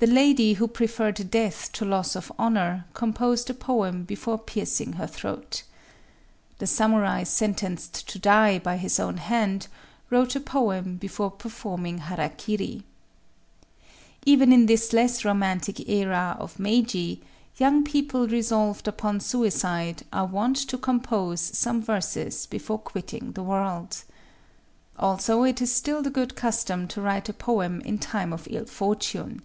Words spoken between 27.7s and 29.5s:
in time of ill fortune.